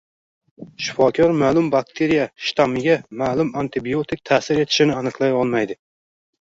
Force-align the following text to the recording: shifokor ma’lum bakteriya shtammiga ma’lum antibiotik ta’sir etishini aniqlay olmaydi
shifokor 0.85 1.33
ma’lum 1.41 1.67
bakteriya 1.75 2.25
shtammiga 2.47 2.97
ma’lum 3.23 3.55
antibiotik 3.65 4.27
ta’sir 4.33 4.65
etishini 4.67 4.99
aniqlay 5.05 5.41
olmaydi 5.45 5.81